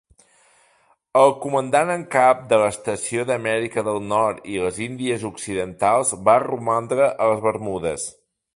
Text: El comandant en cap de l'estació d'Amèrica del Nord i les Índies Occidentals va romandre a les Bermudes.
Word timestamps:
El 1.23 1.33
comandant 1.43 1.91
en 1.95 2.05
cap 2.15 2.41
de 2.53 2.59
l'estació 2.63 3.25
d'Amèrica 3.31 3.83
del 3.89 4.01
Nord 4.13 4.49
i 4.55 4.57
les 4.65 4.81
Índies 4.87 5.27
Occidentals 5.31 6.15
va 6.31 6.39
romandre 6.47 7.11
a 7.11 7.29
les 7.33 7.45
Bermudes. 7.49 8.09